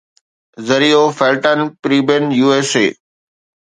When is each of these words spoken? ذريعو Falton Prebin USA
ذريعو 0.67 1.05
Falton 1.17 1.59
Prebin 1.81 2.23
USA 2.45 2.85